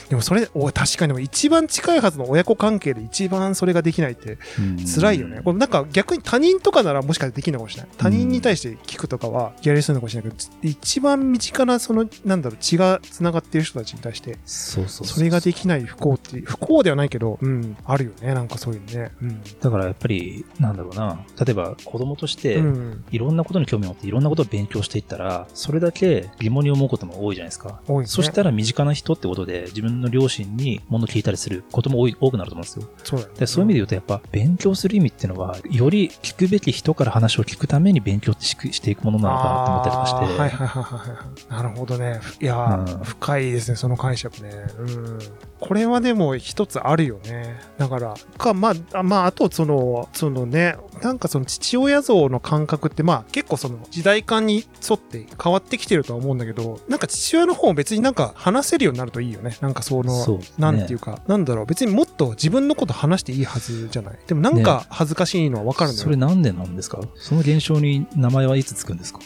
[0.09, 5.41] でもそれ、お確かに一番近いはずの親子関係で一番それができないってうん辛いよね。
[5.43, 7.91] これなんか逆に他人とかならもしかしてできるのかもしれない。
[7.97, 18.33] 他人に対して聞くとかはやりそうなのかもしれないけど、一番身近なその、なんだろう、血が繋がってる人たちに対して、そうそうそれができない不幸って、不幸ではないけど、うん、あるよね。
[18.33, 19.11] なんかそういうのね。
[19.21, 19.41] うん。
[19.59, 23.03] だからやっぱり、なんだろうな、例えば子供として、うん。
[23.11, 27.81] いろんなことに興味を持っていろんなことを勉強していったら、それだけ疑問に思うことも多いじゃないですか。
[27.87, 28.07] 多いね。
[28.07, 32.89] そしたら身近な人ってことで自分の両親に物聞いたりすることも多い多くなると思うんですよ。
[33.03, 33.39] そうだよね。
[33.39, 40.17] でそういう意味で言うとやっぱ勉強する意味っていうのは、より聞くべき人から話を聞くために勉強していくものなのかなって思ったりとかして。
[40.19, 41.63] はいはいはいはいはい。
[41.63, 42.19] なるほどね。
[42.41, 44.49] いやー、うん深いですね、その解釈ね。
[44.79, 45.19] うん。
[45.59, 47.59] これはでも一つあるよね。
[47.77, 59.57] だから、か、まあ、あまあ、あとその、そのね、なんかその父親像の感覚って、まあ結構その時代感に沿って変わってきてるとは思うんだけど、なんか父親の方も別になんか話せるようになるといいよね。
[59.61, 64.19] なんかその、そねなんていうか、なんだろう、別にもっと自分のこと話していいはずじゃない。
[64.27, 66.99] でもなんか恥ずかしいのはわかるんだよそれなんでなんですか？
[67.15, 69.19] その現象に名前はいつつくんですか？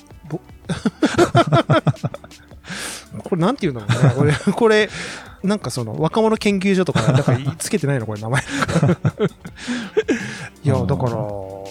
[3.23, 4.33] これなんて言うんだろうね。
[4.43, 4.89] これ、 これ、
[5.43, 8.43] なんかその、若者研究所とか、なんか つけてないのこれ名前。
[10.63, 11.11] いや、だから、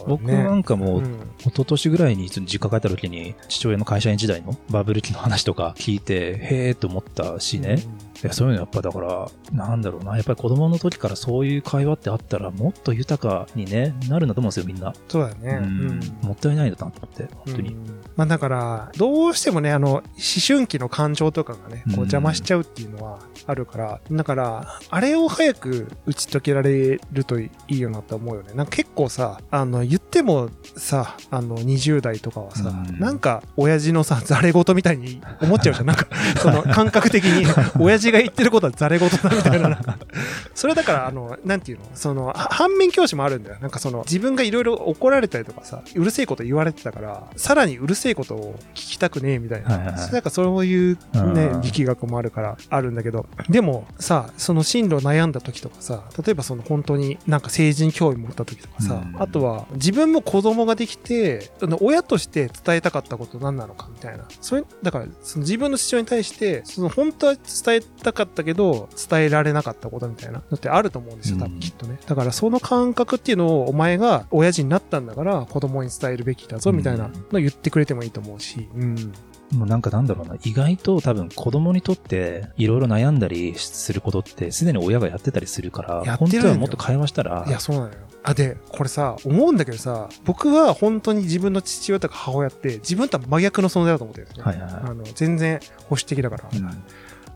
[0.07, 1.03] 僕ねなんかも
[1.39, 7.79] 一昨年ぐらいに実家帰った時に父親の会社員時代のバブル期の話とか聞いて、へーと思ったしね。
[8.23, 10.15] いやそういうのやっぱだから、なんだろうな。
[10.17, 14.95] やっぱり子供の時からそういう会話ってあったらもっと豊かにね、なるんだと思うんですよ、みんな。
[15.09, 15.59] そうだよね。
[15.63, 16.01] ううんん。
[16.23, 17.69] もったいないんだなと思って、本当に。
[17.71, 20.03] うんまあだから、どうしてもね、あの、思
[20.47, 28.53] 春期の感情とかがね、こううん邪魔しちゃうっていうのはあるから、だから、あれを早く打ち解けられるといいよなと思うよね。
[28.55, 35.87] なんか結構さ、あの、言ってもさ、あの、20代とかはさ、うんなんか、親父のさ、ざれ言みたいに思っちゃうじゃん。
[35.87, 36.07] なんか、
[36.41, 37.45] その 感覚的に、
[37.81, 39.79] 親父が言ってることはざれ言だみたいな。
[40.55, 41.85] それだから、あの、なんていうの？
[41.95, 43.57] その、は反面教師もあるんだよ。
[43.61, 49.69] なんかその、自分がいろいろ怒られたりとかさ、うるせえこと言われてたから、さらにうるせえことを聞きたくねえみたいな。
[49.69, 50.99] はいはいはいなんかそういう
[51.35, 64.25] ねう、ん力学もあるから、あるんだけど、でもさ、その進路悩んだ時とかさ、例えばその本当になんか成人興味持った時とかさ、うんあとは自分も子供ができて、親として伝えたかったこと何なのかみたいな。
[64.41, 71.99] それ、だから、その自分の父親に対して、その本当は伝えたかったけど、伝えられなかったことみたいなのってあると思うんですよ、多うん分きっとね。
[72.07, 79.13] だからその感覚っていうのをお前が親父になったんだから子供に伝えるべきだぞみたいなのを言ってくれてもいいと思うし、うん。
[79.53, 87.95] もうなんかなんだろうな、意外と多分子供にとっていろいろ悩んだりすることってすでに親がやってたりするから、本当はもっと会話したら、いや、そうなのよ。
[88.27, 94.45] あ、で、これさ、思うんだけどさ、僕は本当に自分の父親とか母親って、自分とは真逆の存在だと思ってるんですね。
[94.45, 96.45] はいはいはいあの、全然保守的だから。
[96.53, 96.85] うん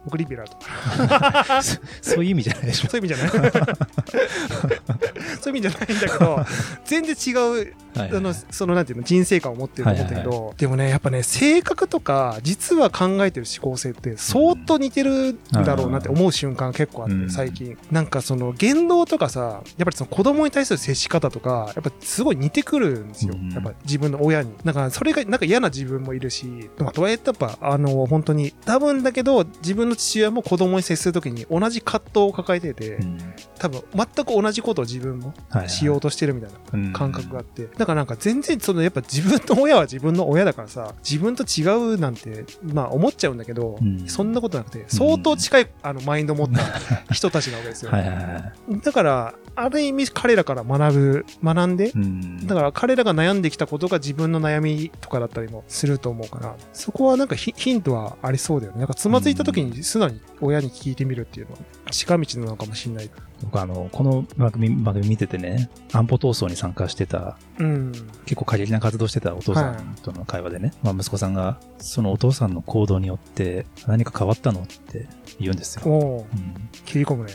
[0.09, 1.61] 僕リベラルとか。
[1.63, 2.89] そそういう意味じゃないでしょ。
[2.89, 3.53] そういう意味じゃない
[5.41, 6.45] そういう意味じゃないんだけど、
[6.85, 17.77] 全然違うはいはいあの、そのなんていうの、人生観を持ってると思ったけど、はいでもね、やっぱね、性格とか、実は考えてる思考性って相当似てるんだろうなって思う瞬間結構あって、うん最近。
[17.91, 23.35] なんかその言動とかさ、やっぱりその子供に対する接し方とか、やっぱすごい似てくるんですよ。
[23.35, 24.53] うんやっぱ自分の親に。
[24.65, 33.19] だからそれがなんか嫌な自分もいるし、まあ、とはいえやっぱ、あの、本当に、多分だけど、自分の父親も子供に接するときに同じ葛藤を抱えてて、うん
[33.59, 35.35] 多分全く同じことを自分も
[35.67, 36.59] しようとしてるみたいな。
[36.75, 37.67] うん感覚があって。
[37.77, 47.91] だからなんか全然そのやっぱ自分の親は自分の親だからさ、自分と違うなんて、まあ思っちゃうんだけど、うんそんなことなくて、相当近いあのマインドを持った人たちなわけですよ。
[47.93, 48.23] はいはいは
[48.71, 48.81] い。
[48.81, 58.79] だから、ある意味彼らから学ぶ、学んで、うんだから彼らが悩んできたことが自分の悩みとかだったりもすると思うから、そこはなんかヒヒントはありそうだよね。
[58.79, 61.59] なんかつまずいた時に素直に親に聞いてみるっていうのは
[61.91, 63.11] 近道なのかもしれない。
[63.43, 67.93] 僕あの、この番組番組見ててね、安保闘争に参加してた、うん。
[68.27, 75.83] 結構過激な活動してたお父さんとの会話でね、まあ息子さんが、そのお父さんの行動によって何か変わったのって言うんですよ。
[75.87, 77.33] おおうん、切り込むね。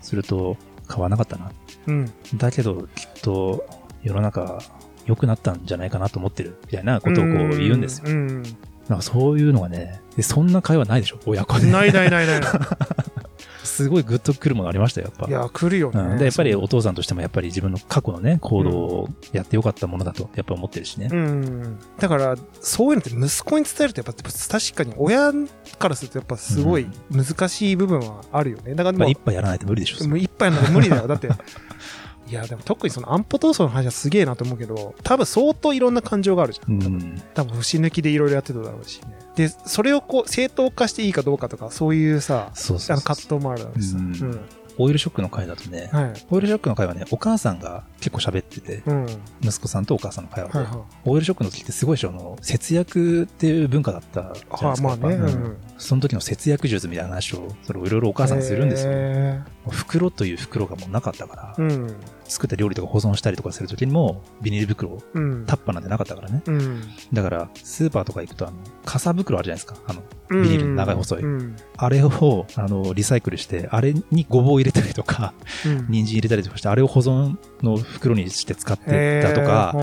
[0.00, 0.56] すると、
[0.92, 1.50] 変わらなかったな。
[1.86, 2.12] うん。
[2.34, 3.64] だけど、きっと、
[4.02, 4.58] 世の中、
[5.06, 8.04] 良くなったんじゃないかなと思ってる、みたいなことをこう言うんですよ。
[8.06, 8.42] うん。
[8.88, 11.70] なんかそういうのがね、でそんな会話ないでしょ、親子で。
[11.70, 12.40] ないないないない。
[13.64, 15.30] すごいグッとくるものありましたよ、やっぱ。
[15.30, 16.00] いや、来るよね。
[16.00, 21.78] うん、でやっぱりお父さんとしてもやっぱり自分の過去のね行動をやってよかったものだとやっぱ思ってるしね、うん。
[21.98, 25.32] だから、そういうのって息子に伝えると、やっぱ確かに親
[25.78, 28.74] からするとやっぱすごい難しい部分はあるよね。
[28.74, 31.06] だからやっぱも一杯やらないと無理でしょう、もう一杯なんて無理だよ。
[31.06, 31.28] だって、
[32.28, 36.64] いや、でも特にその安保闘争の話はすげえなと思うけど、多分相当いろんな感情があるじゃ。
[36.68, 39.21] うんん多分節抜きでいろいろやってただろうしね。
[39.36, 43.96] で、それをこう正当化していいかどうかとか、そういうさ、そうそうそうあの葛藤もあるだろうしさ。
[43.96, 44.40] ううんん。
[44.78, 46.12] オイルショックの回だとね、はい。
[46.30, 49.04] オイルショックの回はねお母さんが結構喋っててうん。
[49.04, 54.34] はい息子さんとお母さんの会話で、はオイルショックの時ってすごいでしょあの節約っていう文化だったじゃないい。
[54.34, 55.14] ですかはあ、まあね。
[55.16, 55.56] うんうん。
[55.76, 61.96] その時の節約術みたいな話をそれをいろいろお母さんするんですよ、へ袋という袋がもうなかったから、ーうん。
[62.32, 65.46] 作った料理とか保存したりとかする時にもビニール袋うん。
[65.46, 66.82] タッパーなんてなかったからねうん。
[67.12, 69.76] だから、スーパーとか行くと、あの、傘袋あるじゃないですか。
[69.86, 71.56] あの、ビニールの長い細いうん。
[71.76, 75.34] あれを、あの、リサイクルして、あれにごぼう入れたりとか、
[75.66, 75.86] うん。
[75.88, 79.74] 人参入れたりとかして、あれを保存の袋にして使ってたとか、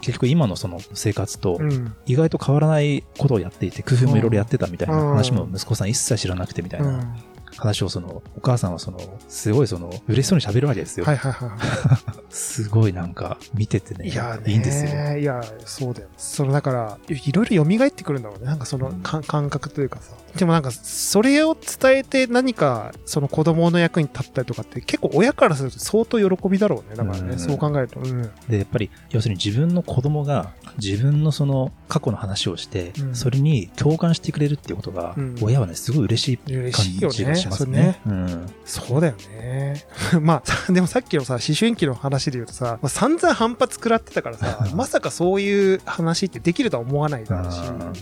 [0.00, 1.58] 結局今のその生活と。
[2.06, 6.98] 意外と変わらないことをやっていて、工夫もいろいろやってたみたいな話も息子さん一切知らなくてみたいうん。
[6.98, 7.16] な
[7.56, 11.12] 話をその、お母さんはその、すごいその、嬉しそうに喋るわけですよは。
[11.12, 11.58] いはいは
[12.30, 14.12] すごいなんか、見ててね、い。
[14.12, 14.52] いやね。
[14.52, 15.16] いいんですよ。
[15.16, 16.08] いや、そうだよ。
[16.16, 18.46] その、だから、いいろいろ蘇ってくるんだろうね。
[18.46, 20.12] なんかそのうんか感覚というかさ。
[20.36, 26.96] でもなんか、それを伝えて何か、その子供の役に立ったりとかって、結構親からすると相当喜びだろうね。
[26.96, 28.00] だからね、うんそう考えると。
[28.00, 28.22] うん。
[28.48, 37.08] で、やっぱり、要するに自分の子供が自分のその過去の話をして、うんそれに共感してくれるっていうことが、うん親はね、すごい嬉しい嬉しいよね。
[37.08, 38.00] 感じがしますね。
[38.06, 38.46] うん。
[38.64, 39.84] そうだよね。
[40.20, 47.58] まあ、さでもさっきのさ、思春期の話で言うとさ、まあ、散々反発食らってたからさ、 まさかそういう話ってできるとは思わないだろうし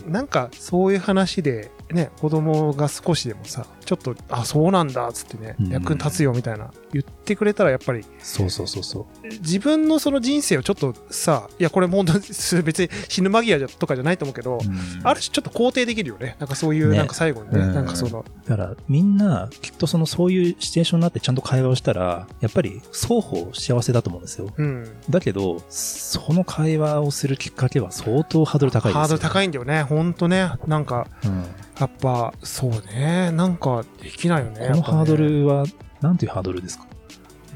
[0.07, 9.27] う、なんかそういう話で、ね、子供が少しでもさ、ちょっと、あ、そうなんだ、つってねう、ん役に立つよみたいな言ってくれたらやっぱり、そうそうそうそう。
[9.27, 16.37] 自分のその人生をちょっとさ、いや、これもう別に死ぬ間際とかじゃないと思うけど、うんある種ちょっと肯定できるよね。
[16.39, 24.47] なんかそういう、ねなんか最後にね、うんなんかその、だから、みんな、きっとその、そういうシチュエーションになってちゃんと会話をしたら、やっぱり双方幸せだと思うんですよ。
[24.55, 24.87] うん。
[25.09, 29.83] だけど、その会話をするきっかけは相当ハードル高いですよ、ハードル高いんだよね。
[29.83, 30.53] ほんとね。
[30.67, 31.43] なんか、うん
[31.79, 33.31] やっぱ、そうね。
[33.31, 34.67] なんか、できないよね。
[34.71, 35.65] このハードルは、
[36.01, 36.85] なんていうハードルですか？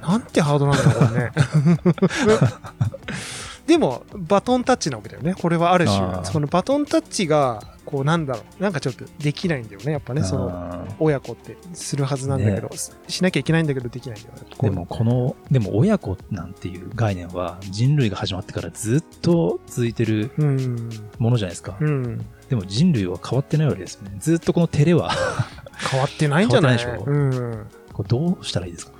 [0.01, 1.31] なんてハードルなんだろうね。
[3.67, 5.35] でも、バトンタッチなわけだよね。
[5.35, 8.63] これはあるあ種、ーそのバトンタッチが、こう、なんだろう。
[8.63, 9.91] なんかちょっとできないんだよね。
[9.93, 12.69] やっぱね、その、親子ってするはずなんだけど、
[13.07, 14.41] しなきゃいけないんだけど、できないんだよね。
[14.61, 20.89] でもこの、でも親子なんていう概念は人類が始まってからずっと続いてるうん。
[21.17, 21.75] ものじゃないですか。
[21.79, 22.25] うん。
[22.49, 24.15] でも人類は変わってないわけですよね。
[24.19, 25.11] ずっとこの照れは
[25.91, 26.77] 変わってないんじゃない？
[26.77, 27.21] 変わってないう
[27.55, 27.67] ん。
[27.93, 28.93] これどうしたらいいですか？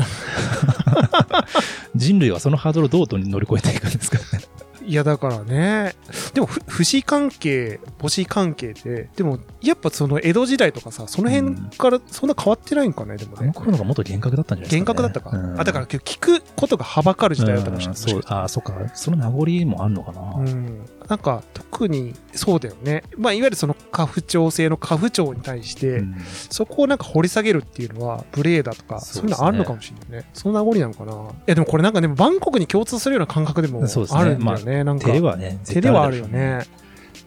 [1.94, 4.44] 人類はそのハードルをどう乗り越えていくんですかね？
[4.82, 5.94] いや、だからね、
[6.32, 13.52] でもふ、不死関係、母子関係って、でも、やっぱその江戸時代とかさ、その辺からそんな変わってないんかね、でもあのね。
[13.52, 14.78] 頃のがもっと厳格だったんじゃないですか、ね？
[14.78, 15.36] 厳格だったか。
[15.36, 18.02] うんあ、だから聞くことがはばかる時代だったかもしれない。
[18.02, 18.72] うんそう、あ、そっか。
[18.94, 20.20] その名残もあるのかな。
[20.38, 20.80] うん、
[21.10, 26.14] なんか特にそうだよね、まあ、いわゆるその家父長制の家父長に対して、うん。
[26.48, 30.30] そこをなんか掘り下げるっていうのは無礼だとかそうういうのあるのかもしれないね。
[30.32, 31.12] その名残なのかな。
[31.12, 35.06] いやでもこれなんかでもバンコクに共通するような感覚でもあるんだよねなんか。
[35.06, 36.60] 手ではね、手ではあるよね。
[36.60, 36.80] で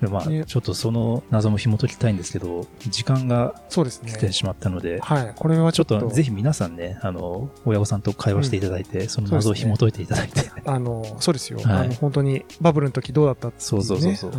[0.07, 5.33] まあ、ねちょっとその謎も紐解きたいんですけど、時間が来てしまったので、はい。
[5.35, 5.99] これはちょっと。
[5.99, 11.65] とぜひ皆さんね、あの、親御さんと会話していただいて、その謎を紐解いていただいて、あのそうですよ、はい。
[11.65, 14.31] あの本当にバブルの時どうだったっていそうそうそうそう。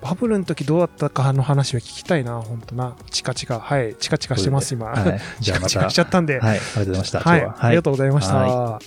[0.00, 2.96] バブルの時どうだったかの話は聞きたいな本当な。
[3.10, 3.60] チカチカ。
[3.60, 3.94] はい。
[3.96, 5.20] チカチカしてます今、はい。
[5.40, 7.20] じゃあまた、 チカチカしちゃったんで、はい、ありがとうございました。
[7.20, 7.52] はい。
[7.58, 8.36] ありがとうございました。
[8.36, 8.80] は